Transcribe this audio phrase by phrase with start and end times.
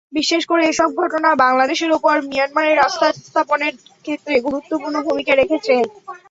[0.13, 3.73] বিশেষ করে এসব ঘটনা বাংলাদেশের ওপর মিয়ানমারের আস্থা স্থাপনের
[4.05, 5.73] ক্ষেত্রে গুরুত্বপূর্ণ ভূমিকা রেখেছে।